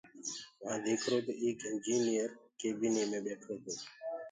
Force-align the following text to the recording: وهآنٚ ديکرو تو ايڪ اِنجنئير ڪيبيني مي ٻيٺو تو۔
وهآنٚ 0.63 0.83
ديکرو 0.85 1.17
تو 1.25 1.33
ايڪ 1.43 1.59
اِنجنئير 1.69 2.29
ڪيبيني 2.59 3.03
مي 3.11 3.19
ٻيٺو 3.25 3.53
تو۔ 3.63 3.73